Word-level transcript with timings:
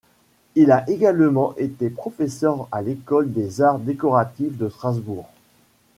Il 0.55 0.71
a 0.71 0.89
également 0.89 1.55
été 1.57 1.91
professeur 1.91 2.67
à 2.71 2.81
l’École 2.81 3.31
des 3.33 3.61
arts 3.61 3.77
décoratifs 3.77 4.57
de 4.57 4.67
Strasbourg. 4.67 5.29